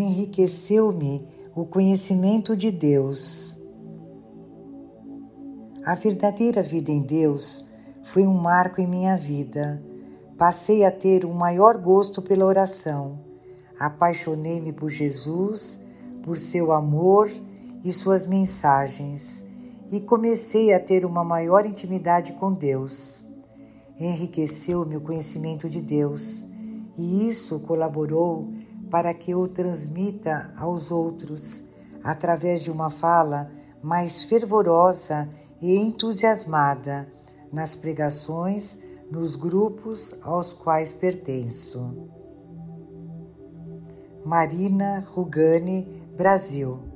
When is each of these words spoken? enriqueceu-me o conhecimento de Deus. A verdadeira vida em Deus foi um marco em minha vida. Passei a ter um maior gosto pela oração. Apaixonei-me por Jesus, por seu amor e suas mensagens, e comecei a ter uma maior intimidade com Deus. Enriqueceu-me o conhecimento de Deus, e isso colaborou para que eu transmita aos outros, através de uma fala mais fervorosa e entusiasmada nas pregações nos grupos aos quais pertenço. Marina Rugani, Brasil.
enriqueceu-me 0.00 1.24
o 1.54 1.64
conhecimento 1.64 2.56
de 2.56 2.72
Deus. 2.72 3.56
A 5.84 5.94
verdadeira 5.94 6.62
vida 6.62 6.90
em 6.90 7.00
Deus 7.00 7.64
foi 8.02 8.26
um 8.26 8.34
marco 8.34 8.80
em 8.80 8.88
minha 8.88 9.16
vida. 9.16 9.80
Passei 10.36 10.84
a 10.84 10.90
ter 10.90 11.24
um 11.24 11.32
maior 11.32 11.78
gosto 11.78 12.20
pela 12.20 12.44
oração. 12.44 13.20
Apaixonei-me 13.78 14.72
por 14.72 14.90
Jesus, 14.90 15.80
por 16.22 16.38
seu 16.38 16.72
amor 16.72 17.30
e 17.84 17.92
suas 17.92 18.26
mensagens, 18.26 19.44
e 19.92 20.00
comecei 20.00 20.72
a 20.72 20.80
ter 20.80 21.04
uma 21.04 21.22
maior 21.22 21.66
intimidade 21.66 22.32
com 22.32 22.52
Deus. 22.52 23.24
Enriqueceu-me 24.00 24.96
o 24.96 25.00
conhecimento 25.00 25.68
de 25.68 25.80
Deus, 25.80 26.44
e 26.96 27.28
isso 27.28 27.60
colaborou 27.60 28.48
para 28.94 29.12
que 29.12 29.32
eu 29.32 29.48
transmita 29.48 30.52
aos 30.56 30.92
outros, 30.92 31.64
através 32.04 32.62
de 32.62 32.70
uma 32.70 32.90
fala 32.90 33.50
mais 33.82 34.22
fervorosa 34.22 35.28
e 35.60 35.74
entusiasmada 35.74 37.12
nas 37.52 37.74
pregações 37.74 38.78
nos 39.10 39.34
grupos 39.34 40.16
aos 40.22 40.54
quais 40.54 40.92
pertenço. 40.92 42.08
Marina 44.24 45.00
Rugani, 45.00 45.82
Brasil. 46.16 46.93